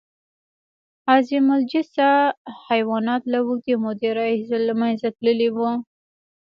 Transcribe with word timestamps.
عظیم 1.13 1.47
الجثه 1.57 2.09
حیوانات 2.69 3.21
له 3.31 3.37
اوږدې 3.45 3.75
مودې 3.83 4.09
راهیسې 4.17 4.57
له 4.67 4.73
منځه 4.81 5.07
تللي 5.17 5.49
وو. 5.55 5.69